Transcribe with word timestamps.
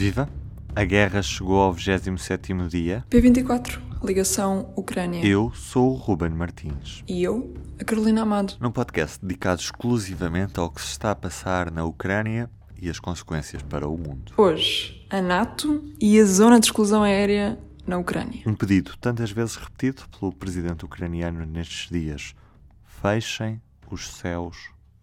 Viva! 0.00 0.26
A 0.74 0.82
guerra 0.82 1.20
chegou 1.20 1.60
ao 1.60 1.74
27º 1.74 2.68
dia. 2.68 3.04
P24, 3.10 3.78
ligação 4.02 4.72
Ucrânia. 4.74 5.22
Eu 5.22 5.52
sou 5.52 5.90
o 5.90 5.94
Ruben 5.94 6.30
Martins. 6.30 7.04
E 7.06 7.22
eu, 7.22 7.52
a 7.78 7.84
Carolina 7.84 8.22
Amado. 8.22 8.54
Num 8.58 8.70
podcast 8.70 9.18
dedicado 9.20 9.60
exclusivamente 9.60 10.58
ao 10.58 10.70
que 10.70 10.80
se 10.80 10.92
está 10.92 11.10
a 11.10 11.14
passar 11.14 11.70
na 11.70 11.84
Ucrânia 11.84 12.48
e 12.80 12.88
as 12.88 12.98
consequências 12.98 13.60
para 13.60 13.86
o 13.86 13.98
mundo. 13.98 14.32
Hoje, 14.38 15.06
a 15.10 15.20
NATO 15.20 15.84
e 16.00 16.18
a 16.18 16.24
zona 16.24 16.58
de 16.58 16.64
exclusão 16.68 17.02
aérea 17.02 17.58
na 17.86 17.98
Ucrânia. 17.98 18.40
Um 18.46 18.54
pedido 18.54 18.96
tantas 18.98 19.30
vezes 19.30 19.56
repetido 19.56 20.04
pelo 20.18 20.32
presidente 20.32 20.82
ucraniano 20.82 21.44
nestes 21.44 21.90
dias. 21.90 22.34
Fechem 23.02 23.60
os 23.90 24.08
céus 24.08 24.56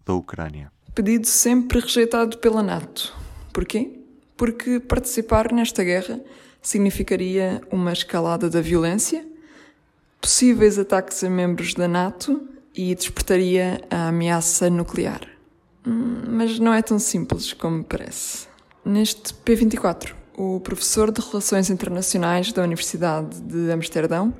da 0.04 0.12
Ucrânia. 0.14 0.72
Pedido 0.92 1.28
sempre 1.28 1.78
rejeitado 1.78 2.38
pela 2.38 2.64
NATO. 2.64 3.14
Porquê? 3.52 3.97
Porque 4.38 4.80
participar 4.80 5.52
nesta 5.52 5.84
guerra 5.84 6.18
significaria 6.62 7.60
uma 7.70 7.92
escalada 7.92 8.48
da 8.48 8.62
violência, 8.62 9.26
possíveis 10.20 10.78
ataques 10.78 11.22
a 11.22 11.28
membros 11.28 11.74
da 11.74 11.86
NATO 11.86 12.48
e 12.74 12.94
despertaria 12.94 13.80
a 13.90 14.08
ameaça 14.08 14.70
nuclear. 14.70 15.20
Hum, 15.86 16.22
mas 16.28 16.58
não 16.58 16.72
é 16.72 16.80
tão 16.80 16.98
simples 16.98 17.52
como 17.52 17.82
parece. 17.82 18.46
Neste 18.84 19.34
P24, 19.34 20.14
o 20.36 20.60
professor 20.60 21.10
de 21.10 21.20
Relações 21.20 21.68
Internacionais 21.68 22.52
da 22.52 22.62
Universidade 22.62 23.40
de 23.40 23.72
Amsterdão, 23.72 24.32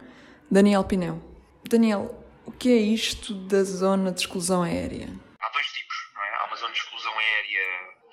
Daniel 0.49 0.85
Pineu. 0.85 1.21
Daniel, 1.69 2.25
o 2.47 2.53
que 2.53 2.71
é 2.71 2.77
isto 2.77 3.35
da 3.35 3.65
zona 3.65 4.13
de 4.13 4.21
exclusão 4.21 4.63
aérea? 4.63 5.09
Há 5.41 5.51
dois 5.53 5.67
tipos, 5.67 5.97
não 6.15 6.23
é? 6.23 6.29
Há 6.37 6.47
uma 6.47 6.57
zona 6.57 6.73
de 6.73 6.79
exclusão 6.79 7.13
aérea 7.13 7.67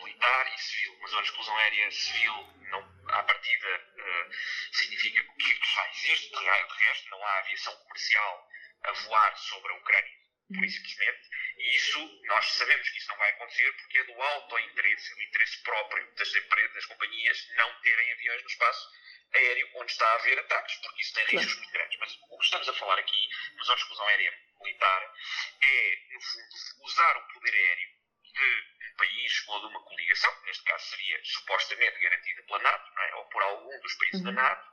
militar 0.04 0.46
e 0.48 0.62
civil. 0.62 0.92
Uma 1.00 1.08
zona 1.08 1.15
de 1.15 1.15
exclusão 1.26 1.56
aérea 1.58 1.92
civil, 1.92 2.54
não, 2.70 3.10
à 3.10 3.24
partida, 3.24 3.68
uh, 3.98 4.34
significa 4.74 5.24
que, 5.24 5.60
já 5.74 5.90
existe, 5.90 6.30
de 6.30 6.46
resto, 6.46 7.10
não 7.10 7.24
há 7.24 7.40
aviação 7.40 7.76
comercial 7.78 8.50
a 8.84 8.92
voar 8.92 9.38
sobre 9.38 9.72
a 9.72 9.76
Ucrânia, 9.76 10.18
por 10.54 10.64
isso 10.64 10.78
simplesmente. 10.78 11.30
E 11.58 11.76
isso, 11.76 12.22
nós 12.26 12.46
sabemos 12.46 12.90
que 12.90 12.98
isso 12.98 13.08
não 13.10 13.18
vai 13.18 13.30
acontecer 13.32 13.72
porque 13.74 13.98
é 13.98 14.04
do 14.04 14.22
alto 14.22 14.60
interesse, 14.60 15.14
o 15.14 15.22
interesse 15.22 15.64
próprio 15.64 16.16
das 16.16 16.36
empresas, 16.36 16.74
das 16.74 16.86
companhias, 16.86 17.48
não 17.56 17.82
terem 17.82 18.12
aviões 18.12 18.42
no 18.42 18.50
espaço 18.50 18.90
aéreo 19.34 19.70
onde 19.76 19.92
está 19.92 20.08
a 20.08 20.16
haver 20.16 20.40
ataques, 20.40 20.76
porque 20.78 21.02
isso 21.02 21.14
tem 21.14 21.26
riscos 21.26 21.56
muito 21.58 21.72
grandes. 21.72 22.00
Mas 22.00 22.18
o 22.30 22.38
que 22.38 22.46
estamos 22.46 22.70
a 22.70 22.74
falar 22.74 23.00
aqui, 23.00 23.30
na 23.56 23.64
zona 23.64 23.76
de 23.76 23.82
exclusão 23.82 24.08
aérea 24.08 24.40
militar, 24.62 25.14
é, 25.62 26.00
no 26.14 26.22
fundo, 26.22 26.84
usar 26.84 27.18
o 27.18 27.34
poder 27.34 27.54
aéreo 27.54 27.95
de 28.36 28.92
um 28.92 28.96
país 28.98 29.48
ou 29.48 29.60
de 29.62 29.66
uma 29.68 29.84
coligação, 29.84 30.42
neste 30.44 30.64
caso 30.64 30.86
seria 30.86 31.20
supostamente 31.24 32.00
garantida 32.00 32.44
pela 32.44 32.60
NATO, 32.60 33.00
é? 33.00 33.16
ou 33.16 33.26
por 33.26 33.42
algum 33.42 33.80
dos 33.80 33.94
países 33.96 34.20
uhum. 34.20 34.26
da 34.26 34.42
NATO, 34.44 34.70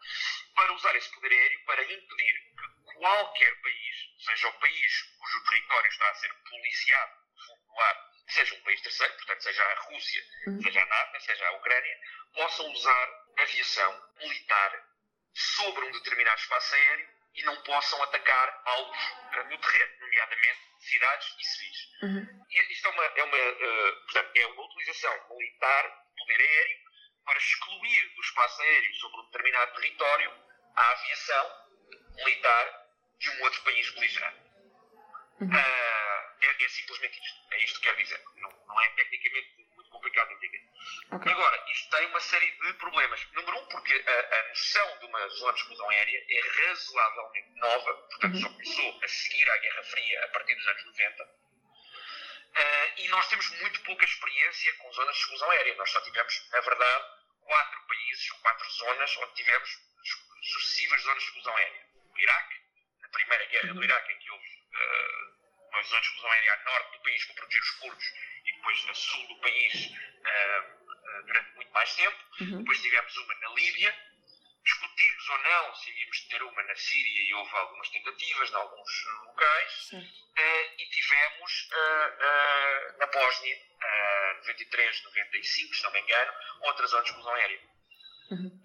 para 0.54 0.72
usar 0.72 0.96
esse 0.96 1.12
poder 1.12 1.32
aéreo 1.32 1.64
para 1.64 1.82
impedir 1.84 2.34
que 2.34 2.94
qualquer 2.98 3.62
país, 3.62 3.96
seja 4.18 4.48
o 4.48 4.60
país 4.60 5.02
cujo 5.18 5.44
território 5.44 5.88
está 5.88 6.10
a 6.10 6.14
ser 6.14 6.34
policiado 6.34 7.12
no 7.66 7.80
ar, 7.80 8.10
seja 8.28 8.54
um 8.54 8.62
país 8.62 8.80
terceiro, 8.82 9.14
portanto, 9.14 9.42
seja 9.42 9.62
a 9.62 9.80
Rússia, 9.82 10.22
uhum. 10.48 10.62
seja 10.62 10.82
a 10.82 10.86
NATO, 10.86 11.20
seja 11.20 11.48
a 11.48 11.52
Ucrânia, 11.52 11.98
possam 12.34 12.70
usar 12.72 13.08
aviação 13.38 14.02
militar 14.18 14.88
sobre 15.34 15.84
um 15.84 15.92
determinado 15.92 16.40
espaço 16.40 16.74
aéreo 16.74 17.21
e 17.34 17.42
não 17.44 17.56
possam 17.62 18.02
atacar 18.02 18.62
alvos 18.64 18.98
no 19.50 19.58
terreno, 19.58 20.00
nomeadamente 20.00 20.60
cidades 20.80 21.34
e 21.38 21.44
civis. 21.44 22.02
Uhum. 22.02 22.44
E 22.50 22.72
isto 22.72 22.86
é 22.86 22.90
uma, 22.90 23.04
é, 23.04 23.22
uma, 23.22 23.36
uh, 23.36 24.04
portanto, 24.04 24.30
é 24.36 24.46
uma 24.46 24.64
utilização 24.64 25.28
militar 25.30 25.88
do 25.88 26.14
poder 26.16 26.40
aéreo 26.40 26.78
para 27.24 27.38
excluir 27.38 28.14
do 28.14 28.20
espaço 28.20 28.62
aéreo 28.62 28.94
sobre 28.94 29.20
um 29.20 29.24
determinado 29.26 29.74
território 29.74 30.32
a 30.76 30.90
aviação 30.90 31.62
militar 32.16 32.88
de 33.18 33.30
um 33.30 33.42
outro 33.44 33.62
país 33.62 33.90
beligerante. 33.94 34.40
Uhum. 35.40 35.48
Uh, 35.48 36.22
é, 36.42 36.64
é, 36.64 36.68
simplesmente 36.68 37.18
isto. 37.18 37.54
É 37.54 37.64
isto 37.64 37.80
que 37.80 37.86
quer 37.86 37.96
dizer. 37.96 38.22
Não, 38.36 38.50
não 38.66 38.80
é 38.80 38.90
tecnicamente 38.90 39.61
complicado 40.02 40.28
de 40.28 40.34
entender. 40.34 40.62
Okay. 41.12 41.32
Agora, 41.32 41.64
isto 41.70 41.96
tem 41.96 42.06
uma 42.06 42.20
série 42.20 42.50
de 42.50 42.72
problemas. 42.74 43.26
Número 43.32 43.58
um, 43.58 43.66
porque 43.66 43.94
a, 43.94 44.36
a 44.36 44.48
noção 44.48 44.98
de 44.98 45.06
uma 45.06 45.28
zona 45.28 45.52
de 45.52 45.60
exclusão 45.60 45.88
aérea 45.90 46.24
é 46.28 46.66
razoavelmente 46.66 47.50
nova, 47.58 47.94
portanto, 47.94 48.34
uhum. 48.34 48.42
só 48.42 48.48
começou 48.48 49.00
a 49.02 49.08
seguir 49.08 49.50
à 49.50 49.56
Guerra 49.58 49.82
Fria 49.84 50.24
a 50.24 50.28
partir 50.28 50.54
dos 50.56 50.66
anos 50.66 50.84
90. 50.86 51.24
Uh, 51.24 51.28
eh, 52.54 52.92
e 52.98 53.08
nós 53.08 53.28
temos 53.28 53.48
muito 53.60 53.80
pouca 53.82 54.04
experiência 54.04 54.74
com 54.74 54.92
zonas 54.92 55.14
de 55.14 55.22
exclusão 55.22 55.50
aérea. 55.52 55.74
Nós 55.76 55.90
só 55.90 56.00
tivemos, 56.00 56.50
na 56.50 56.60
verdade, 56.60 57.04
quatro 57.40 57.86
países, 57.86 58.30
quatro 58.32 58.70
zonas 58.70 59.16
onde 59.18 59.34
tivemos 59.34 59.70
sucessivas 60.42 61.00
zonas 61.02 61.22
de 61.22 61.28
exclusão 61.28 61.56
aérea. 61.56 61.86
O 61.94 62.18
Iraque, 62.18 62.60
na 63.00 63.08
primeira 63.08 63.44
guerra 63.46 63.68
uhum. 63.68 63.74
do 63.74 63.84
Iraque, 63.84 64.12
em 64.12 64.18
que 64.18 64.30
houve 64.32 64.48
uh, 64.48 65.68
uma 65.70 65.82
zona 65.82 66.00
de 66.00 66.06
exclusão 66.08 66.32
aérea 66.32 66.54
a 66.54 66.64
norte 66.64 66.92
do 66.92 67.02
país 67.02 67.24
para 67.24 67.34
proteger 67.36 67.62
os 67.62 67.70
curdos 67.70 68.31
e 68.44 68.52
depois 68.52 68.86
a 68.88 68.94
sul 68.94 69.26
do 69.28 69.36
país 69.40 69.86
uh, 69.86 71.26
durante 71.26 71.54
muito 71.56 71.72
mais 71.72 71.94
tempo. 71.94 72.16
Uhum. 72.40 72.58
Depois 72.58 72.82
tivemos 72.82 73.16
uma 73.16 73.34
na 73.34 73.48
Líbia. 73.54 74.12
Discutimos 74.64 75.28
ou 75.28 75.38
não 75.38 75.74
se 75.74 75.90
iríamos 75.90 76.20
ter 76.28 76.42
uma 76.42 76.62
na 76.62 76.76
Síria 76.76 77.22
e 77.24 77.34
houve 77.34 77.56
algumas 77.56 77.88
tentativas 77.88 78.50
em 78.50 78.54
alguns 78.54 79.04
locais. 79.24 79.90
Uh, 79.92 80.74
e 80.78 80.86
tivemos 80.90 81.68
na 82.98 83.06
Bósnia, 83.06 83.56
uh, 83.56 84.36
93, 84.38 85.02
95, 85.02 85.74
se 85.74 85.82
não 85.82 85.90
me 85.90 86.00
engano, 86.00 86.32
outra 86.60 86.86
zona 86.86 87.02
de 87.02 87.08
exclusão 87.10 87.34
aérea. 87.34 87.60
Uhum. 88.30 88.62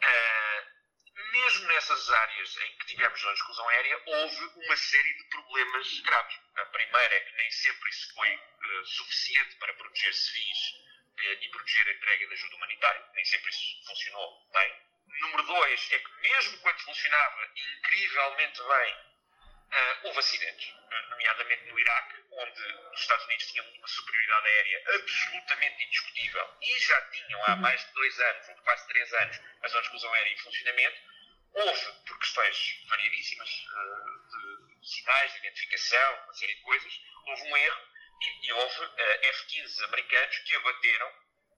Mesmo 1.47 1.67
nessas 1.67 2.09
áreas 2.09 2.57
em 2.57 2.77
que 2.77 2.87
tivemos 2.87 3.21
zona 3.21 3.33
de 3.33 3.39
exclusão 3.39 3.69
aérea, 3.69 4.01
houve 4.05 4.45
uma 4.65 4.75
série 4.75 5.13
de 5.13 5.23
problemas 5.29 5.99
graves. 6.01 6.39
A 6.57 6.65
primeira 6.65 7.15
é 7.15 7.19
que 7.21 7.37
nem 7.37 7.51
sempre 7.51 7.89
isso 7.89 8.13
foi 8.13 8.35
uh, 8.35 8.85
suficiente 8.85 9.55
para 9.55 9.73
proteger 9.75 10.13
civis 10.13 10.71
uh, 10.73 11.43
e 11.43 11.49
proteger 11.49 11.87
a 11.87 11.91
entrega 11.93 12.27
de 12.27 12.33
ajuda 12.33 12.55
humanitária. 12.57 13.05
Nem 13.13 13.23
sempre 13.23 13.49
isso 13.49 13.85
funcionou 13.87 14.49
bem. 14.51 14.75
Número 15.21 15.43
dois 15.43 15.91
é 15.93 15.99
que 15.99 16.11
mesmo 16.19 16.57
quando 16.59 16.79
funcionava 16.81 17.49
incrivelmente 17.55 18.61
bem, 18.61 18.93
uh, 18.93 19.99
houve 20.03 20.19
acidentes, 20.19 20.73
nomeadamente 21.11 21.63
no 21.69 21.79
Iraque, 21.79 22.23
onde 22.29 22.61
os 22.93 22.99
Estados 22.99 23.25
Unidos 23.25 23.47
tinham 23.47 23.65
uma 23.71 23.87
superioridade 23.87 24.47
aérea 24.47 24.83
absolutamente 24.95 25.83
indiscutível 25.85 26.57
e 26.61 26.79
já 26.81 27.01
tinham 27.09 27.41
há 27.45 27.53
uhum. 27.53 27.61
mais 27.61 27.85
de 27.85 27.93
dois 27.93 28.19
anos, 28.19 28.49
ou 28.49 28.55
quase 28.55 28.85
três 28.89 29.13
anos, 29.13 29.39
a 29.63 29.67
zona 29.69 29.79
de 29.79 29.87
exclusão 29.87 30.13
aérea 30.13 30.33
em 30.33 30.37
funcionamento. 30.39 31.16
Houve, 31.57 31.91
por 32.05 32.19
questões 32.19 32.85
variedíssimas, 32.87 33.49
de 33.49 34.87
sinais 34.87 35.31
de 35.33 35.39
identificação, 35.39 36.23
uma 36.23 36.33
série 36.33 36.53
de 36.53 36.61
coisas, 36.61 37.01
houve 37.25 37.43
um 37.43 37.57
erro 37.57 37.81
e, 38.21 38.47
e 38.47 38.53
houve 38.53 38.85
uh, 38.85 39.19
F-15 39.23 39.83
americanos 39.85 40.39
que 40.39 40.55
abateram 40.55 41.11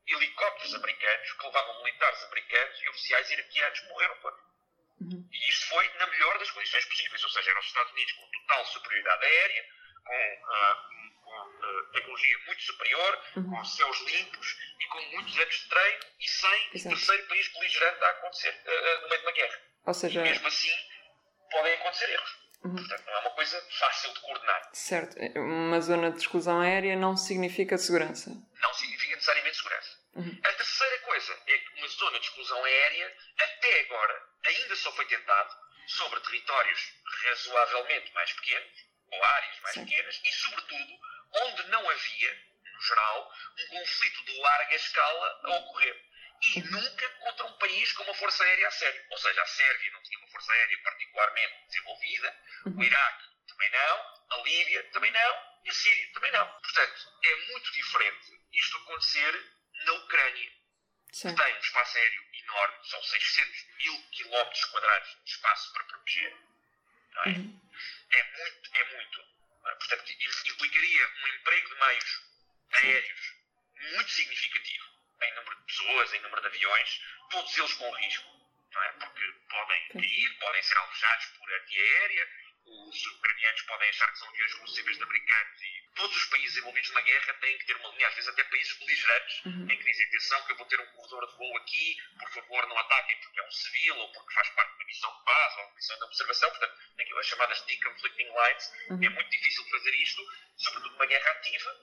helicópteros 0.08 0.74
americanos 0.74 1.34
que 1.34 1.46
levavam 1.46 1.84
militares 1.84 2.24
americanos 2.24 2.82
e 2.82 2.90
oficiais 2.90 3.32
iraquianos 3.32 3.80
que 3.80 3.90
morreram 3.90 4.18
todos. 4.22 4.40
Uhum. 5.02 5.30
E 5.32 5.50
isto 5.50 5.68
foi 5.68 5.88
na 5.98 6.08
melhor 6.08 6.40
das 6.40 6.52
condições 6.52 6.86
possíveis, 6.86 7.24
ou 7.24 7.30
seja, 7.30 7.52
eram 7.52 7.60
os 7.60 7.68
Estados 7.68 7.92
Unidos 7.92 8.14
com 8.14 8.32
total 8.32 8.66
superioridade 8.66 9.26
aérea, 9.26 9.66
com, 10.04 10.44
uh, 10.44 11.24
com 11.24 11.38
uh, 11.38 11.92
tecnologia 11.92 12.38
muito 12.48 12.64
superior, 12.64 13.24
uhum. 13.38 13.50
com 13.50 13.66
céus 13.66 14.00
limpos 14.00 14.58
e 14.80 14.86
com 14.88 15.02
muitos 15.12 15.38
anos 15.38 15.56
de 15.56 15.70
treino 15.70 16.06
e 16.20 16.28
sem 16.28 16.70
Exato. 16.74 16.96
terceiro 16.96 17.28
país 17.28 17.48
beligerante 17.50 18.04
a 18.04 18.10
acontecer 18.10 18.50
uh, 18.50 19.02
no 19.02 19.10
meio 19.10 19.22
de 19.22 19.26
uma 19.28 19.32
guerra. 19.34 19.62
Ou 19.90 19.94
seja... 19.96 20.20
E 20.20 20.24
mesmo 20.24 20.48
assim 20.48 20.72
podem 21.50 21.74
acontecer 21.74 22.12
erros. 22.12 22.38
Uhum. 22.64 22.76
Portanto, 22.76 23.06
não 23.08 23.14
é 23.14 23.20
uma 23.22 23.30
coisa 23.32 23.68
fácil 23.72 24.14
de 24.14 24.20
coordenar. 24.20 24.70
Certo. 24.72 25.18
Uma 25.40 25.82
zona 25.82 26.12
de 26.12 26.20
exclusão 26.20 26.62
aérea 26.62 26.96
não 26.96 27.18
significa 27.18 27.76
segurança. 27.76 28.30
Não 28.62 28.74
significa 28.76 29.16
necessariamente 29.16 29.58
segurança. 29.58 29.98
Uhum. 30.14 30.42
A 30.44 30.54
terceira 30.54 31.00
coisa 31.00 31.34
é 31.48 31.58
que 31.58 31.80
uma 31.80 31.88
zona 31.88 32.20
de 32.20 32.26
exclusão 32.28 32.64
aérea, 32.64 33.18
até 33.40 33.80
agora, 33.80 34.24
ainda 34.46 34.76
só 34.76 34.92
foi 34.92 35.06
tentado 35.06 35.56
sobre 35.88 36.20
territórios 36.20 36.94
razoavelmente 37.26 38.14
mais 38.14 38.32
pequenos, 38.34 38.86
ou 39.12 39.24
áreas 39.24 39.60
mais 39.62 39.74
Sim. 39.74 39.86
pequenas, 39.86 40.22
e, 40.24 40.32
sobretudo, 40.32 41.00
onde 41.46 41.68
não 41.70 41.90
havia, 41.90 42.44
no 42.76 42.82
geral, 42.82 43.34
um 43.58 43.80
conflito 43.80 44.26
de 44.26 44.38
larga 44.40 44.76
escala 44.76 45.40
a 45.46 45.50
ocorrer 45.58 46.10
e 46.42 46.62
nunca 46.62 47.10
um 48.02 48.06
uma 48.06 48.14
força 48.14 48.44
aérea 48.44 48.68
a 48.68 48.72
sério. 48.72 49.06
Ou 49.10 49.18
seja, 49.18 49.42
a 49.42 49.46
Sérvia 49.46 49.92
não 49.92 50.02
tinha 50.04 50.20
uma 50.20 50.28
força 50.30 50.52
aérea 50.52 50.78
particularmente 50.84 51.66
desenvolvida, 51.68 52.44
o 52.66 52.70
uhum. 52.70 52.84
Iraque 52.84 53.24
também 53.48 53.70
não, 53.72 54.14
a 54.30 54.38
Líbia 54.44 54.84
também 54.92 55.12
não 55.12 55.60
e 55.66 55.70
a 55.70 55.74
Síria 55.74 56.14
também 56.14 56.32
não. 56.32 56.48
Portanto, 56.62 57.14
é 57.24 57.36
muito 57.48 57.72
diferente 57.72 58.42
isto 58.54 58.78
acontecer 58.78 59.52
na 59.86 59.94
Ucrânia, 59.94 60.52
Sim. 61.12 61.36
que 61.36 61.44
tem 61.44 61.56
um 61.56 61.60
espaço 61.60 61.98
aéreo 61.98 62.26
enorme, 62.34 62.88
são 62.88 63.04
600 63.04 63.66
mil 63.78 64.10
quilómetros 64.12 64.66
quadrados 64.66 65.18
de 65.24 65.32
espaço 65.32 65.74
para 65.74 65.84
proteger. 65.86 66.36
Não 67.12 67.24
é? 67.24 67.28
Uhum. 67.28 67.62
é 68.12 68.24
muito, 68.24 68.76
é 68.76 68.84
muito. 68.96 69.40
Portanto, 69.62 70.12
implicaria 70.12 71.08
um 71.08 71.28
emprego 71.28 71.70
de 71.70 71.80
meios 71.80 72.22
aéreos 72.72 73.34
muito 73.94 74.12
significativo 74.12 74.99
em 75.22 75.36
número 75.36 75.56
de 75.56 75.66
pessoas, 75.66 76.14
em 76.14 76.22
número 76.22 76.42
de 76.42 76.48
aviões, 76.48 77.02
todos 77.30 77.58
eles 77.58 77.74
com 77.74 77.92
risco, 77.92 78.30
não 78.72 78.84
é? 78.84 78.92
Porque 78.94 79.26
podem 79.50 79.88
cair, 79.90 80.40
podem 80.40 80.64
ser 80.64 80.78
alvejados 80.78 81.26
por 81.38 81.54
antiaérea, 81.54 82.30
os 82.66 83.06
ucranianos 83.08 83.62
podem 83.64 83.90
achar 83.90 84.12
que 84.12 84.20
são 84.20 84.28
aviões 84.30 84.54
vez 84.84 84.98
de 84.98 85.04
americanos 85.04 85.62
e 85.62 85.90
todos 85.96 86.16
os 86.16 86.26
países 86.26 86.58
envolvidos 86.58 86.92
na 86.92 87.02
guerra 87.02 87.34
têm 87.36 87.58
que 87.58 87.66
ter 87.66 87.76
uma 87.78 87.90
linha, 87.90 88.08
às 88.08 88.16
vezes 88.16 88.30
até 88.30 88.44
países 88.44 88.78
beligerantes, 88.78 89.46
uhum. 89.46 89.64
em 89.70 89.78
que 89.78 89.84
dizem 89.84 90.08
atenção 90.08 90.46
que 90.46 90.52
eu 90.52 90.58
vou 90.58 90.66
ter 90.68 90.80
um 90.80 90.86
corredor 90.88 91.28
de 91.28 91.38
voo 91.38 91.58
aqui, 91.58 91.98
por 92.20 92.30
favor 92.32 92.68
não 92.68 92.78
ataquem 92.78 93.18
porque 93.22 93.40
é 93.40 93.44
um 93.44 93.52
civil 93.52 93.96
ou 93.98 94.12
porque 94.12 94.34
faz 94.34 94.50
parte 94.50 94.70
de 94.70 94.76
uma 94.76 94.86
missão 94.86 95.18
de 95.18 95.26
paz 95.26 95.58
ou 95.58 95.64
uma 95.66 95.76
missão 95.76 95.98
de 95.98 96.04
observação, 96.04 96.50
portanto, 96.50 96.80
as 97.20 97.28
chamadas 97.28 97.62
deconflicting 97.64 98.24
lines, 98.24 98.74
uhum. 98.90 99.04
é 99.04 99.10
muito 99.10 99.30
difícil 99.30 99.70
fazer 99.70 99.94
isto, 99.96 100.22
sobretudo 100.58 100.92
numa 100.94 101.06
guerra 101.06 101.32
ativa, 101.32 101.76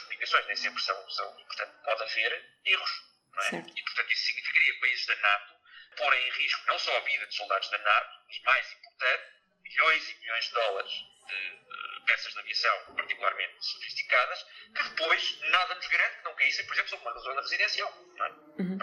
comunicações 0.00 0.46
nem 0.46 0.56
sempre 0.56 0.82
são, 0.82 1.10
são 1.10 1.40
e 1.40 1.44
portanto 1.44 1.82
pode 1.84 2.02
haver 2.02 2.44
erros, 2.64 3.02
não 3.32 3.42
é? 3.44 3.48
E 3.74 3.82
portanto 3.82 4.12
isso 4.12 4.24
significaria 4.26 4.80
países 4.80 5.06
da 5.06 5.16
NATO 5.16 5.56
porem 5.96 6.28
em 6.28 6.30
risco 6.32 6.66
não 6.66 6.78
só 6.78 6.96
a 6.96 7.00
vida 7.00 7.26
de 7.26 7.34
soldados 7.34 7.68
da 7.70 7.78
NATO, 7.78 8.20
mas 8.26 8.40
mais 8.42 8.72
importante, 8.72 9.24
milhões 9.62 10.10
e 10.10 10.14
milhões 10.20 10.44
de 10.44 10.52
dólares 10.52 10.92
de 11.26 12.02
peças 12.06 12.32
de 12.32 12.38
aviação 12.38 12.94
particularmente 12.94 13.64
sofisticadas, 13.64 14.46
que 14.74 14.82
depois 14.90 15.40
nada 15.50 15.74
nos 15.74 15.88
garante 15.88 16.18
que 16.18 16.24
não 16.24 16.34
caíssem, 16.36 16.66
por 16.66 16.74
exemplo, 16.74 16.90
sobre 16.90 17.08
uma 17.08 17.18
zona 17.18 17.40
residencial. 17.40 17.92
É? 18.16 18.62
Uhum. 18.62 18.78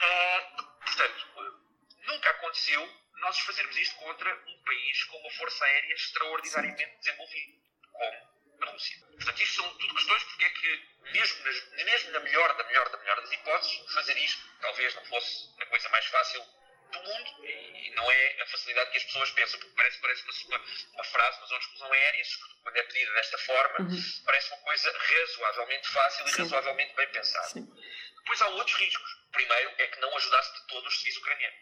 Uh, 0.00 0.62
portanto, 0.84 1.62
nunca 2.06 2.30
aconteceu 2.30 3.00
nós 3.20 3.38
fazermos 3.40 3.76
isto 3.76 3.94
contra 3.96 4.34
um 4.34 4.62
país 4.64 5.04
com 5.04 5.18
uma 5.18 5.30
força 5.32 5.64
aérea 5.64 5.94
extraordinariamente 5.94 6.96
desenvolvida, 6.98 7.52
como 7.92 8.39
a 8.70 8.72
Rússia. 8.72 8.96
Portanto, 9.16 9.42
isto 9.42 9.56
são 9.56 9.74
tudo 9.74 9.94
questões 9.94 10.22
porque 10.24 10.44
é 10.44 10.50
que, 10.50 10.88
mesmo, 11.12 11.44
nas, 11.44 11.84
mesmo 11.84 12.10
na 12.12 12.20
melhor 12.20 12.56
da 12.56 12.64
melhor 12.64 12.88
da 12.88 12.98
melhor 12.98 13.20
das 13.20 13.32
hipóteses, 13.32 13.92
fazer 13.92 14.16
isto 14.16 14.42
talvez 14.60 14.94
não 14.94 15.04
fosse 15.06 15.48
a 15.60 15.66
coisa 15.66 15.88
mais 15.88 16.06
fácil 16.06 16.44
do 16.90 17.02
mundo 17.02 17.46
e 17.46 17.90
não 17.94 18.10
é 18.10 18.42
a 18.42 18.46
facilidade 18.46 18.90
que 18.90 18.98
as 18.98 19.04
pessoas 19.04 19.30
pensam, 19.32 19.60
porque 19.60 19.74
parece, 19.74 19.98
parece 19.98 20.46
uma, 20.46 20.64
uma 20.94 21.04
frase, 21.04 21.38
uma 21.38 21.46
zona 21.46 21.58
de 21.58 21.64
exclusão 21.66 21.92
aérea, 21.92 22.24
quando 22.62 22.76
é 22.76 22.82
pedida 22.82 23.12
desta 23.12 23.38
forma, 23.38 23.80
uhum. 23.80 24.02
parece 24.24 24.48
uma 24.52 24.58
coisa 24.58 24.98
razoavelmente 24.98 25.88
fácil 25.88 26.26
e 26.26 26.30
Sim. 26.30 26.42
razoavelmente 26.42 26.94
bem 26.94 27.08
pensada. 27.08 27.48
Sim. 27.48 27.68
Depois 28.16 28.42
há 28.42 28.48
outros 28.48 28.76
riscos. 28.76 29.20
Primeiro 29.32 29.72
é 29.78 29.86
que 29.86 30.00
não 30.00 30.16
ajudasse 30.16 30.54
de 30.54 30.66
todo 30.66 30.86
os 30.86 30.98
civis 30.98 31.16
ucranianos. 31.18 31.58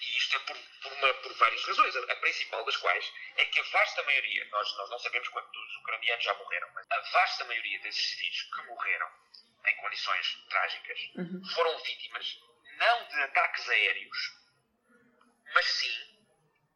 E 0.00 0.18
isto 0.18 0.36
é 0.36 0.38
por, 0.40 0.56
por, 0.82 0.92
uma, 0.92 1.14
por 1.14 1.32
várias 1.34 1.64
razões, 1.64 1.96
a, 1.96 2.00
a, 2.12 2.16
principal 2.16 2.64
das 2.64 2.76
quais 2.76 3.12
é 3.36 3.44
que 3.46 3.60
a 3.60 3.62
vasta 3.62 4.02
maioria, 4.02 4.44
nós, 4.46 4.76
nós 4.76 4.90
não 4.90 4.98
sabemos 4.98 5.28
quantos 5.28 5.76
ucranianos 5.76 6.24
já 6.24 6.34
morreram, 6.34 6.68
mas 6.74 6.90
a 6.90 7.00
vasta 7.00 7.44
maioria 7.44 7.80
desses 7.80 8.10
civis 8.10 8.42
que 8.42 8.62
morreram 8.66 9.08
em 9.66 9.76
condições 9.76 10.44
trágicas 10.48 10.98
uhum. 11.16 11.42
foram 11.54 11.78
vítimas 11.84 12.38
não 12.78 13.08
de 13.08 13.22
ataques 13.22 13.68
aéreos, 13.68 14.18
mas 15.54 15.66
sim 15.66 16.12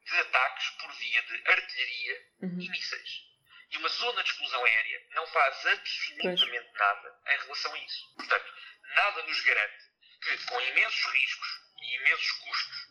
de 0.05 0.19
ataques 0.19 0.71
por 0.71 0.93
via 0.93 1.23
de 1.23 1.43
artilharia 1.77 2.23
uhum. 2.43 2.61
e 2.61 2.71
mísseis. 2.71 3.27
E 3.71 3.77
uma 3.79 3.89
zona 3.89 4.23
de 4.23 4.31
exclusão 4.31 4.65
aérea 4.65 5.03
não 5.15 5.27
faz 5.27 5.67
absolutamente 5.67 6.47
pois. 6.47 6.73
nada 6.73 7.21
em 7.27 7.39
relação 7.43 7.75
a 7.75 7.79
isso. 7.79 8.15
Portanto, 8.17 8.53
nada 8.95 9.23
nos 9.25 9.41
garante 9.43 9.85
que, 10.23 10.39
com 10.47 10.61
imensos 10.61 11.13
riscos 11.13 11.49
e 11.83 11.97
imensos 11.97 12.31
custos, 12.33 12.89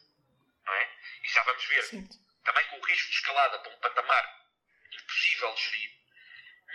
não 0.66 0.74
é? 0.74 0.90
e 1.24 1.30
já 1.30 1.44
vamos 1.44 1.66
ver, 1.66 1.84
sim. 1.84 2.10
também 2.44 2.66
com 2.68 2.80
o 2.80 2.86
risco 2.86 3.10
de 3.10 3.16
escalada 3.16 3.60
para 3.60 3.74
um 3.74 3.80
patamar 3.80 4.46
impossível 4.92 5.54
de 5.54 5.62
gerir, 5.62 5.92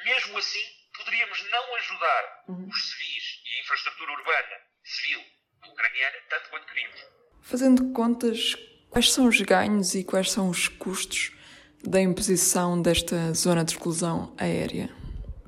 mesmo 0.05 0.39
assim 0.39 0.81
poderíamos 0.97 1.51
não 1.51 1.75
ajudar 1.77 2.45
uhum. 2.49 2.69
os 2.69 2.91
civis 2.91 3.43
e 3.45 3.55
a 3.55 3.61
infraestrutura 3.61 4.13
urbana 4.13 4.61
civil 4.83 5.25
ucraniana 5.67 6.21
tanto 6.29 6.49
quanto 6.51 6.67
queríamos. 6.67 7.01
Fazendo 7.43 7.93
contas, 7.93 8.56
Quais 8.91 9.13
são 9.13 9.29
os 9.29 9.41
ganhos 9.41 9.95
e 9.95 10.03
quais 10.03 10.33
são 10.33 10.51
os 10.51 10.67
custos 10.67 11.31
da 11.85 12.00
imposição 12.00 12.81
desta 12.81 13.32
zona 13.32 13.65
de 13.65 13.73
exclusão 13.73 14.35
aérea? 14.38 14.88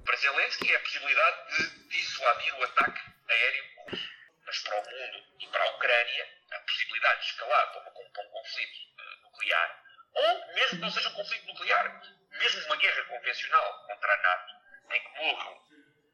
Para 0.05 0.17
Zelensky 0.17 0.73
é 0.73 0.77
a 0.77 0.81
possibilidade 0.81 1.59
de 1.59 1.89
dissuadir 1.89 2.55
o 2.55 2.63
ataque 2.65 3.01
aéreo 3.29 3.65
russo. 3.89 4.09
Mas 4.47 4.59
para 4.63 4.77
o 4.77 4.83
mundo 4.83 5.25
e 5.41 5.47
para 5.49 5.63
a 5.63 5.77
Ucrânia, 5.77 6.29
a 6.53 6.59
possibilidade 6.61 7.21
de 7.21 7.27
escalar 7.27 7.73
para, 7.73 7.91
um 7.91 8.31
conflito 8.31 8.79
uh, 8.99 9.23
nuclear, 9.23 9.83
ou 10.15 10.55
mesmo 10.55 10.77
que 10.77 10.83
não 10.83 10.91
seja 10.91 11.09
um 11.09 11.15
conflito 11.15 11.47
nuclear, 11.47 12.03
mesmo 12.39 12.65
uma 12.67 12.77
guerra 12.77 13.05
convencional 13.05 13.87
contra 13.87 14.13
a 14.13 14.23
NATO, 14.23 14.55
em 14.93 15.01
que 15.01 15.19
morram 15.19 15.63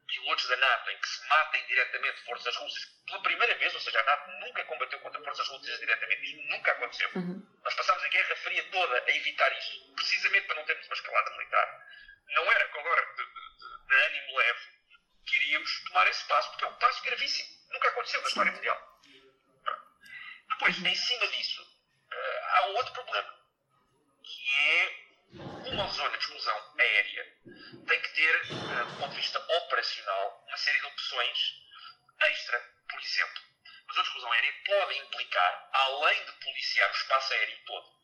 pilotos 0.09 0.47
da 0.47 0.57
NATO 0.57 0.89
em 0.89 0.97
que 0.97 1.07
se 1.07 1.27
matem 1.27 1.65
diretamente 1.67 2.21
forças 2.23 2.55
russas 2.55 2.85
pela 3.05 3.21
primeira 3.21 3.55
vez, 3.55 3.73
ou 3.73 3.79
seja, 3.79 3.99
a 3.99 4.03
NATO 4.03 4.31
nunca 4.39 4.63
combateu 4.65 4.99
contra 4.99 5.23
forças 5.23 5.47
russas 5.47 5.79
diretamente, 5.79 6.23
isto 6.23 6.41
nunca 6.49 6.71
aconteceu. 6.71 7.09
Uhum. 7.15 7.47
Nós 7.63 7.73
passámos 7.73 8.03
a 8.03 8.07
Guerra 8.07 8.35
Fria 8.37 8.63
toda 8.71 9.03
a 9.05 9.11
evitar 9.15 9.57
isto, 9.57 9.88
precisamente 10.29 10.47
para 10.47 10.55
não 10.55 10.65
termos 10.65 10.85
uma 10.85 10.95
escalada 10.95 11.31
militar. 11.31 11.85
Não 12.35 12.51
era 12.51 12.67
com 12.69 12.79
agora 12.79 13.05
de, 13.15 13.25
de, 13.25 13.87
de 13.87 13.95
ânimo 14.05 14.37
leve 14.37 14.79
que 15.25 15.35
iríamos 15.35 15.83
tomar 15.85 16.07
esse 16.07 16.25
passo, 16.25 16.49
porque 16.49 16.65
é 16.65 16.67
um 16.67 16.75
passo 16.75 17.03
gravíssimo. 17.03 17.49
Nunca 17.71 17.89
aconteceu 17.89 18.21
na 18.21 18.27
história 18.27 18.51
mundial. 18.51 19.01
Depois, 20.49 20.77
em 20.83 20.95
cima 20.95 21.27
disso, 21.27 21.61
uh, 21.61 22.45
há 22.47 22.65
outro 22.67 22.93
problema, 22.93 23.35
que 24.23 24.59
é 24.59 25.09
uma 25.71 25.87
zona 25.87 26.17
de 26.17 26.23
exclusão 26.23 26.73
aérea 26.79 27.37
tem 27.87 28.01
que 28.01 28.09
ter, 28.09 28.35
eh, 28.35 28.83
do 28.85 28.99
ponto 28.99 29.09
de 29.09 29.15
vista 29.17 29.39
operacional, 29.39 30.43
uma 30.47 30.57
série 30.57 30.79
de 30.79 30.85
opções 30.87 31.39
extra. 32.21 32.59
Por 32.89 32.99
exemplo, 32.99 33.41
a 33.87 33.93
zona 33.93 34.03
de 34.03 34.07
exclusão 34.07 34.31
aérea 34.31 34.53
pode 34.65 34.97
implicar, 34.99 35.69
além 35.71 36.25
de 36.25 36.31
policiar 36.33 36.89
o 36.89 36.95
espaço 36.95 37.33
aéreo 37.33 37.59
todo, 37.65 37.99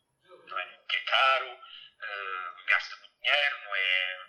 é? 0.58 0.78
que 0.88 0.96
é 0.96 1.00
caro, 1.00 1.58
uh, 2.02 2.66
gasta 2.66 2.96
muito 2.96 3.14
dinheiro, 3.16 3.64
não 3.64 3.74
é, 3.74 4.20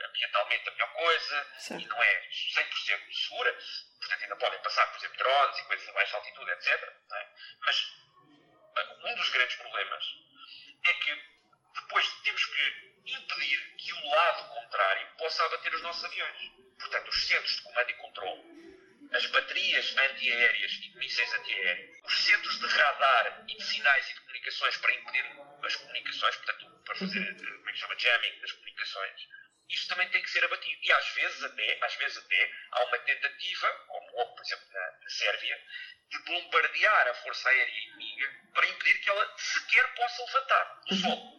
é 0.00 0.06
ambientalmente 0.06 0.68
a 0.68 0.72
melhor 0.72 0.92
coisa 0.92 1.46
e 1.70 1.86
não 1.86 2.02
é 2.02 2.28
100% 2.28 3.12
segura, 3.12 3.52
portanto 3.98 4.22
ainda 4.22 4.36
podem 4.36 4.62
passar, 4.62 4.86
por 4.88 4.98
exemplo, 4.98 5.18
drones 5.18 5.58
e 5.58 5.64
coisas 5.64 5.88
a 5.88 5.92
baixa 5.92 6.16
altitude, 6.16 6.50
etc. 6.50 6.92
É? 7.12 7.28
Mas 7.60 7.92
um 9.04 9.14
dos 9.14 9.28
grandes 9.30 9.56
problemas 9.56 10.04
é 10.84 10.94
que 10.94 11.36
depois 11.74 12.08
temos 12.22 12.44
que 12.44 12.86
impedir 13.06 13.76
que 13.76 13.92
o 13.92 14.10
lado 14.10 14.48
contrário 14.54 15.08
possa 15.18 15.44
abater 15.44 15.74
os 15.74 15.82
nossos 15.82 16.04
aviões. 16.04 16.50
Portanto, 16.78 17.08
os 17.08 17.26
centros 17.26 17.56
de 17.56 17.62
comando 17.62 17.90
e 17.90 17.94
controle, 17.94 19.08
as 19.12 19.26
baterias 19.26 19.96
antiaéreas 19.96 20.72
e 20.72 20.90
de 20.90 20.98
mísseis 20.98 21.32
antiaéreos, 21.34 21.98
os 22.04 22.24
centros 22.24 22.58
de 22.58 22.66
radar 22.66 23.44
e 23.48 23.56
de 23.56 23.64
sinais 23.64 24.10
e 24.10 24.14
de 24.14 24.20
comunicações 24.20 24.76
para 24.78 24.94
impedir 24.94 25.24
as 25.64 25.76
comunicações, 25.76 26.36
portanto, 26.36 26.75
para 26.86 26.94
fazer, 26.94 27.18
uhum. 27.18 27.26
eh, 27.26 27.56
como 27.58 27.68
é 27.68 27.72
que 27.72 27.78
chama, 27.78 27.98
jamming 27.98 28.40
das 28.40 28.52
comunicações, 28.52 29.28
isso 29.68 29.88
também 29.88 30.08
tem 30.10 30.22
que 30.22 30.30
ser 30.30 30.44
abatido. 30.44 30.80
E 30.82 30.92
às 30.92 31.08
vezes 31.08 31.42
até, 31.42 31.78
às 31.84 31.94
vezes 31.96 32.16
até, 32.18 32.52
há 32.70 32.84
uma 32.84 32.98
tentativa, 33.00 33.68
como 33.88 34.18
houve, 34.18 34.36
por 34.36 34.42
exemplo, 34.42 34.66
na, 34.72 34.90
na 35.02 35.10
Sérvia, 35.10 35.60
de 36.08 36.18
bombardear 36.20 37.08
a 37.08 37.14
força 37.14 37.48
aérea 37.48 37.80
inimiga 37.80 38.30
para 38.54 38.66
impedir 38.68 39.00
que 39.00 39.10
ela 39.10 39.34
sequer 39.36 39.94
possa 39.94 40.24
levantar 40.24 40.82
do 40.86 40.94
uhum. 40.94 41.00
solo. 41.00 41.36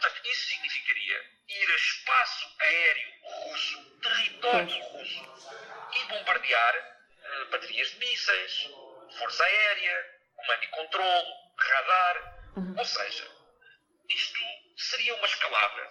Portanto, 0.00 0.26
isso 0.26 0.46
significaria 0.48 1.30
ir 1.48 1.70
a 1.70 1.74
espaço 1.74 2.56
aéreo 2.58 3.12
russo, 3.22 4.00
território 4.00 4.82
russo, 4.84 5.90
e 5.92 6.04
bombardear 6.06 6.76
uh, 6.76 7.50
baterias 7.50 7.90
de 7.90 7.98
mísseis, 7.98 8.70
força 9.18 9.44
aérea, 9.44 10.20
comando 10.34 10.64
e 10.64 10.68
controle, 10.68 11.32
radar. 11.58 12.42
Uhum. 12.56 12.74
Ou 12.78 12.84
seja, 12.84 13.41
isto 14.14 14.38
seria 14.76 15.14
uma 15.14 15.26
escalada. 15.26 15.90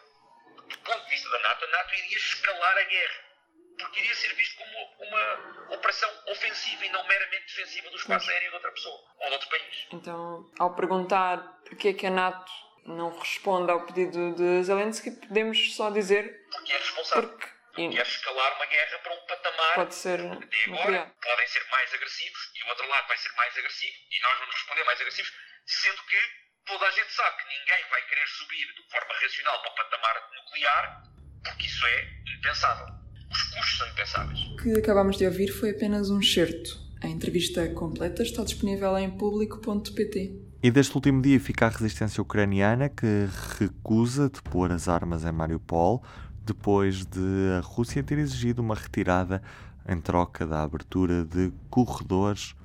Do 0.67 0.77
ponto 0.79 1.03
de 1.03 1.09
vista 1.09 1.29
da 1.29 1.39
NATO, 1.39 1.65
a 1.65 1.67
NATO 1.67 1.95
iria 1.95 2.17
escalar 2.17 2.77
a 2.77 2.83
guerra. 2.83 3.31
Porque 3.77 3.99
iria 3.99 4.15
ser 4.15 4.33
visto 4.35 4.57
como 4.57 5.07
uma 5.07 5.75
operação 5.75 6.09
ofensiva 6.27 6.85
e 6.85 6.89
não 6.89 7.05
meramente 7.07 7.45
defensiva 7.47 7.89
do 7.89 7.95
espaço 7.95 8.29
aéreo 8.29 8.49
de 8.49 8.55
outra 8.55 8.71
pessoa 8.71 8.99
ou 9.19 9.27
de 9.27 9.33
outro 9.33 9.49
país. 9.49 9.87
Então, 9.91 10.51
ao 10.59 10.75
perguntar 10.75 11.37
porque 11.65 11.89
é 11.89 11.93
que 11.93 12.05
a 12.05 12.11
NATO 12.11 12.51
não 12.85 13.17
responde 13.17 13.71
ao 13.71 13.85
pedido 13.85 14.35
de 14.35 14.63
Zelensky, 14.63 15.11
podemos 15.11 15.75
só 15.75 15.89
dizer. 15.89 16.47
Porque 16.51 16.73
é 16.73 16.77
responsável. 16.77 17.29
Porque, 17.29 17.89
quer 17.89 18.05
escalar 18.05 18.55
uma 18.55 18.65
guerra 18.65 18.99
para 18.99 19.13
um 19.13 19.25
patamar. 19.25 19.75
Pode 19.75 19.95
ser. 19.95 20.19
Até 20.19 20.63
agora 20.67 21.15
podem 21.21 21.47
ser 21.47 21.63
mais 21.69 21.93
agressivos 21.93 22.51
e 22.55 22.63
o 22.63 22.67
outro 22.67 22.87
lado 22.87 23.07
vai 23.07 23.17
ser 23.17 23.31
mais 23.33 23.57
agressivo 23.57 23.97
e 24.11 24.21
nós 24.21 24.39
vamos 24.39 24.55
responder 24.55 24.83
mais 24.83 24.99
agressivos, 24.99 25.33
sendo 25.65 26.03
que 26.03 26.17
toda 26.65 26.85
a 26.85 26.91
gente 26.91 27.11
sabe 27.13 27.37
que 27.37 27.47
ninguém 27.47 27.89
vai 27.89 28.01
querer 28.07 28.27
subir 28.27 28.65
de 28.75 28.91
forma 28.91 29.13
racional 29.21 29.61
para 29.61 29.71
o 29.71 29.75
patamar 29.75 30.15
nuclear, 30.35 31.03
porque 31.43 31.67
isso 31.67 31.85
é 31.85 32.07
impensável. 32.37 32.87
Os 33.31 33.43
custos 33.43 33.77
são 33.77 33.87
impensáveis. 33.87 34.39
O 34.39 34.55
que 34.57 34.79
acabamos 34.79 35.17
de 35.17 35.25
ouvir 35.25 35.47
foi 35.49 35.71
apenas 35.71 36.09
um 36.09 36.21
certo. 36.21 36.79
A 37.01 37.07
entrevista 37.07 37.67
completa 37.73 38.21
está 38.21 38.43
disponível 38.43 38.97
em 38.97 39.09
público.pt. 39.17 40.51
E 40.63 40.69
deste 40.69 40.93
último 40.93 41.21
dia 41.21 41.39
fica 41.39 41.65
a 41.65 41.69
resistência 41.69 42.21
ucraniana 42.21 42.89
que 42.89 43.27
recusa 43.59 44.29
de 44.29 44.41
pôr 44.43 44.71
as 44.71 44.87
armas 44.87 45.23
em 45.23 45.31
Mariupol 45.31 46.03
depois 46.43 47.05
de 47.05 47.19
a 47.57 47.61
Rússia 47.61 48.03
ter 48.03 48.19
exigido 48.19 48.61
uma 48.61 48.75
retirada 48.75 49.41
em 49.87 49.99
troca 49.99 50.45
da 50.45 50.61
abertura 50.61 51.23
de 51.23 51.51
corredores 51.69 52.55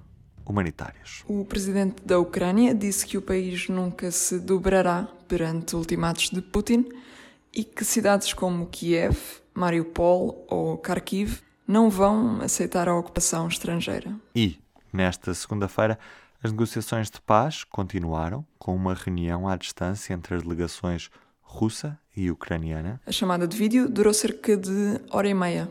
humanitários. 0.47 1.25
O 1.27 1.45
presidente 1.45 1.97
da 2.05 2.19
Ucrânia 2.19 2.75
disse 2.75 3.05
que 3.05 3.19
o 3.19 3.23
país 3.23 3.69
nunca 3.69 4.11
se 4.11 4.39
dobrará 4.39 5.09
perante 5.27 5.75
ultimatos 5.75 6.31
de 6.31 6.41
Putin 6.41 6.89
e 7.53 7.65
que 7.65 7.85
cidades 7.85 8.33
como 8.33 8.67
Kiev, 8.67 9.17
Mariupol 9.53 10.47
ou 10.49 10.79
Kharkiv 10.79 11.41
não 11.67 11.91
vão 11.91 12.41
aceitar 12.41 12.89
a 12.89 12.97
ocupação 12.97 13.49
estrangeira. 13.49 14.15
E, 14.35 14.59
nesta 14.93 15.35
segunda-feira, 15.35 15.99
as 16.43 16.53
negociações 16.53 17.11
de 17.11 17.21
paz 17.21 17.65
continuaram 17.65 18.47
com 18.59 18.75
uma 18.75 18.95
reunião 18.95 19.49
à 19.49 19.57
distância 19.57 20.15
entre 20.15 20.37
as 20.37 20.43
delegações 20.43 21.11
russa 21.41 21.99
e 22.17 22.31
ucraniana. 22.31 23.01
A 23.07 23.11
chamada 23.11 23.49
de 23.49 23.57
vídeo 23.57 23.89
durou 23.89 24.15
cerca 24.15 24.57
de 24.57 25.01
hora 25.11 25.29
e 25.29 25.35
meia 25.35 25.69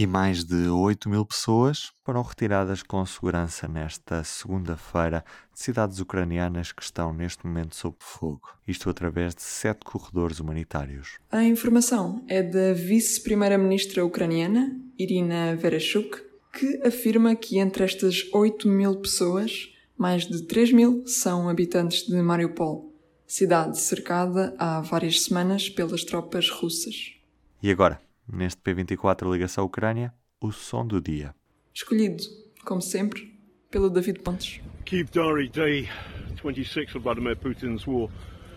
e 0.00 0.06
mais 0.06 0.44
de 0.44 0.66
8 0.66 1.10
mil 1.10 1.26
pessoas 1.26 1.92
foram 2.02 2.22
retiradas 2.22 2.82
com 2.82 3.04
segurança 3.04 3.68
nesta 3.68 4.24
segunda-feira 4.24 5.22
de 5.52 5.60
cidades 5.60 6.00
ucranianas 6.00 6.72
que 6.72 6.82
estão 6.82 7.12
neste 7.12 7.46
momento 7.46 7.76
sob 7.76 7.96
fogo. 7.98 8.48
Isto 8.66 8.88
através 8.88 9.34
de 9.34 9.42
sete 9.42 9.84
corredores 9.84 10.40
humanitários. 10.40 11.18
A 11.30 11.44
informação 11.44 12.24
é 12.28 12.42
da 12.42 12.72
vice-primeira-ministra 12.72 14.02
ucraniana, 14.02 14.74
Irina 14.98 15.54
Vereshchuk, 15.54 16.16
que 16.50 16.80
afirma 16.82 17.36
que 17.36 17.58
entre 17.58 17.84
estas 17.84 18.26
8 18.32 18.66
mil 18.68 18.96
pessoas, 18.96 19.68
mais 19.98 20.26
de 20.26 20.44
3 20.44 20.72
mil 20.72 21.06
são 21.06 21.46
habitantes 21.46 22.06
de 22.06 22.22
Mariupol, 22.22 22.90
cidade 23.26 23.78
cercada 23.78 24.54
há 24.58 24.80
várias 24.80 25.20
semanas 25.20 25.68
pelas 25.68 26.04
tropas 26.04 26.48
russas. 26.48 27.16
E 27.62 27.70
agora? 27.70 28.00
Neste 28.32 28.60
P24 28.62 29.30
Ligação 29.30 29.64
Ucrânia, 29.64 30.14
o 30.40 30.52
som 30.52 30.86
do 30.86 31.00
dia. 31.00 31.34
Escolhido, 31.74 32.22
como 32.64 32.80
sempre, 32.80 33.38
pelo 33.70 33.90
David 33.90 34.20
Pontes. 34.20 34.60
Kiev 34.84 35.10
Diary, 35.10 35.48
day 35.48 35.88
26 36.40 36.94
of 36.94 37.02
Vladimir 37.02 37.36
Putin's 37.36 37.86
war. 37.86 38.08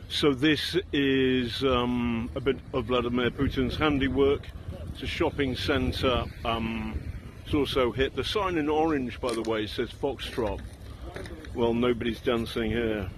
So 0.10 0.34
this 0.34 0.78
is 0.92 1.64
um, 1.64 2.30
a 2.36 2.40
bit 2.40 2.58
of 2.72 2.86
Vladimir 2.86 3.32
Putin's 3.32 3.76
handiwork. 3.76 4.48
It's 4.94 5.02
a 5.04 5.08
shopping 5.08 5.56
centre. 5.56 6.26
Um, 6.46 6.94
it's 7.44 7.54
also 7.54 7.92
hit. 7.92 8.16
The 8.16 8.24
sign 8.24 8.58
in 8.58 8.70
orange, 8.70 9.20
by 9.20 9.34
the 9.34 9.42
way, 9.42 9.66
says 9.66 9.90
Foxtrot. 9.90 10.62
Well, 11.56 11.74
nobody's 11.74 12.20
dancing 12.20 12.72
here. 12.72 13.10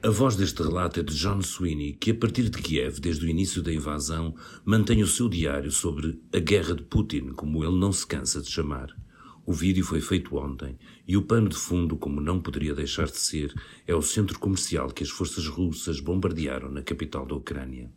A 0.00 0.10
voz 0.10 0.36
deste 0.36 0.62
relato 0.62 1.00
é 1.00 1.02
de 1.02 1.12
John 1.12 1.42
Sweeney, 1.42 1.94
que 1.94 2.12
a 2.12 2.14
partir 2.14 2.48
de 2.48 2.62
Kiev, 2.62 3.00
desde 3.00 3.26
o 3.26 3.28
início 3.28 3.60
da 3.60 3.72
invasão, 3.72 4.32
mantém 4.64 5.02
o 5.02 5.08
seu 5.08 5.28
diário 5.28 5.72
sobre 5.72 6.22
a 6.32 6.38
guerra 6.38 6.76
de 6.76 6.84
Putin, 6.84 7.30
como 7.30 7.64
ele 7.64 7.76
não 7.76 7.92
se 7.92 8.06
cansa 8.06 8.40
de 8.40 8.48
chamar. 8.48 8.96
O 9.44 9.52
vídeo 9.52 9.84
foi 9.84 10.00
feito 10.00 10.36
ontem 10.36 10.78
e 11.06 11.16
o 11.16 11.22
pano 11.22 11.48
de 11.48 11.56
fundo, 11.56 11.96
como 11.96 12.20
não 12.20 12.40
poderia 12.40 12.76
deixar 12.76 13.06
de 13.06 13.18
ser, 13.18 13.52
é 13.88 13.94
o 13.94 14.00
centro 14.00 14.38
comercial 14.38 14.88
que 14.88 15.02
as 15.02 15.10
forças 15.10 15.48
russas 15.48 15.98
bombardearam 15.98 16.70
na 16.70 16.80
capital 16.80 17.26
da 17.26 17.34
Ucrânia. 17.34 17.90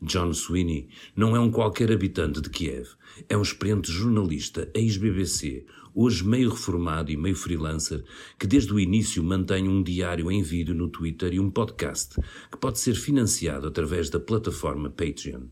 John 0.00 0.32
Sweeney 0.32 0.88
não 1.16 1.34
é 1.34 1.40
um 1.40 1.50
qualquer 1.50 1.90
habitante 1.90 2.40
de 2.40 2.48
Kiev, 2.48 2.90
é 3.28 3.36
um 3.36 3.42
experiente 3.42 3.90
jornalista, 3.90 4.70
ex-BBC, 4.72 5.66
hoje 5.92 6.24
meio 6.24 6.50
reformado 6.50 7.10
e 7.10 7.16
meio 7.16 7.34
freelancer, 7.34 8.04
que 8.38 8.46
desde 8.46 8.72
o 8.72 8.78
início 8.78 9.24
mantém 9.24 9.68
um 9.68 9.82
diário 9.82 10.30
em 10.30 10.40
vídeo 10.40 10.72
no 10.72 10.88
Twitter 10.88 11.34
e 11.34 11.40
um 11.40 11.50
podcast 11.50 12.14
que 12.50 12.58
pode 12.58 12.78
ser 12.78 12.94
financiado 12.94 13.66
através 13.66 14.08
da 14.08 14.20
plataforma 14.20 14.88
Patreon. 14.88 15.48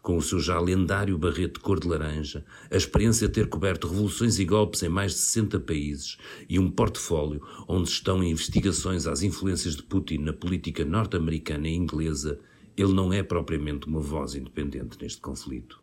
Com 0.00 0.16
o 0.16 0.22
seu 0.22 0.40
já 0.40 0.58
lendário 0.58 1.16
barrete 1.18 1.54
de 1.54 1.60
cor 1.60 1.78
de 1.78 1.86
laranja, 1.86 2.44
a 2.70 2.76
experiência 2.76 3.28
de 3.28 3.34
ter 3.34 3.46
coberto 3.46 3.86
revoluções 3.86 4.38
e 4.38 4.44
golpes 4.44 4.82
em 4.82 4.88
mais 4.88 5.12
de 5.12 5.18
60 5.18 5.60
países 5.60 6.16
e 6.48 6.58
um 6.58 6.70
portfólio 6.70 7.40
onde 7.68 7.88
estão 7.90 8.24
investigações 8.24 9.06
às 9.06 9.22
influências 9.22 9.76
de 9.76 9.82
Putin 9.82 10.18
na 10.18 10.32
política 10.32 10.84
norte-americana 10.84 11.68
e 11.68 11.74
inglesa, 11.74 12.40
ele 12.76 12.92
não 12.92 13.12
é 13.12 13.22
propriamente 13.22 13.86
uma 13.86 14.00
voz 14.00 14.34
independente 14.34 14.98
neste 15.00 15.20
conflito. 15.20 15.82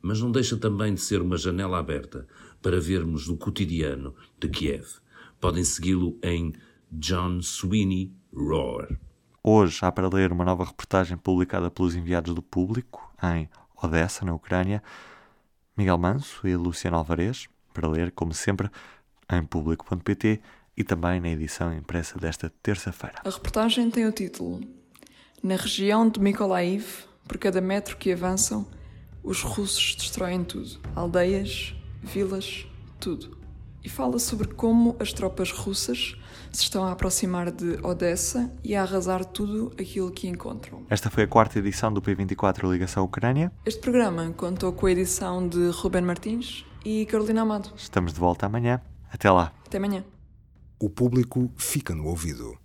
Mas 0.00 0.20
não 0.20 0.30
deixa 0.30 0.56
também 0.56 0.94
de 0.94 1.00
ser 1.00 1.20
uma 1.22 1.36
janela 1.36 1.78
aberta 1.78 2.26
para 2.60 2.80
vermos 2.80 3.28
o 3.28 3.36
cotidiano 3.36 4.14
de 4.38 4.48
Kiev. 4.48 4.86
Podem 5.40 5.64
segui-lo 5.64 6.18
em 6.22 6.52
John 6.90 7.40
Sweeney 7.40 8.12
Roar. 8.34 8.98
Hoje 9.42 9.78
há 9.82 9.90
para 9.90 10.08
ler 10.08 10.32
uma 10.32 10.44
nova 10.44 10.64
reportagem 10.64 11.16
publicada 11.16 11.70
pelos 11.70 11.94
enviados 11.94 12.34
do 12.34 12.42
público 12.42 13.12
em 13.22 13.48
Odessa, 13.82 14.24
na 14.24 14.34
Ucrânia. 14.34 14.82
Miguel 15.76 15.98
Manso 15.98 16.46
e 16.46 16.54
Luciano 16.54 16.96
Alvarez, 16.96 17.48
para 17.72 17.88
ler, 17.88 18.12
como 18.12 18.32
sempre, 18.32 18.70
em 19.30 19.42
público.pt 19.44 20.40
e 20.76 20.84
também 20.84 21.20
na 21.20 21.28
edição 21.28 21.72
impressa 21.74 22.18
desta 22.18 22.52
terça-feira. 22.62 23.16
A 23.24 23.30
reportagem 23.30 23.90
tem 23.90 24.06
o 24.06 24.12
título 24.12 24.60
na 25.42 25.56
região 25.56 26.08
de 26.08 26.20
Mykolaiv, 26.20 27.04
por 27.26 27.36
cada 27.36 27.60
metro 27.60 27.96
que 27.96 28.12
avançam, 28.12 28.66
os 29.22 29.42
russos 29.42 29.96
destroem 29.96 30.44
tudo: 30.44 30.78
aldeias, 30.94 31.74
vilas, 32.02 32.66
tudo. 33.00 33.36
E 33.84 33.88
fala 33.88 34.20
sobre 34.20 34.46
como 34.46 34.94
as 35.00 35.12
tropas 35.12 35.50
russas 35.50 36.16
se 36.52 36.62
estão 36.62 36.84
a 36.84 36.92
aproximar 36.92 37.50
de 37.50 37.78
Odessa 37.82 38.52
e 38.62 38.76
a 38.76 38.82
arrasar 38.82 39.24
tudo 39.24 39.72
aquilo 39.72 40.12
que 40.12 40.28
encontram. 40.28 40.86
Esta 40.88 41.10
foi 41.10 41.24
a 41.24 41.26
quarta 41.26 41.58
edição 41.58 41.92
do 41.92 42.00
P24 42.00 42.70
Ligação 42.70 43.02
Ucrânia. 43.04 43.50
Este 43.66 43.80
programa 43.80 44.30
contou 44.36 44.72
com 44.72 44.86
a 44.86 44.92
edição 44.92 45.48
de 45.48 45.70
Ruben 45.70 46.02
Martins 46.02 46.64
e 46.84 47.04
Carolina 47.06 47.42
Amado. 47.42 47.72
Estamos 47.76 48.12
de 48.12 48.20
volta 48.20 48.46
amanhã. 48.46 48.80
Até 49.10 49.30
lá. 49.30 49.52
Até 49.66 49.78
amanhã. 49.78 50.04
O 50.78 50.88
público 50.88 51.50
fica 51.56 51.92
no 51.92 52.06
ouvido. 52.06 52.61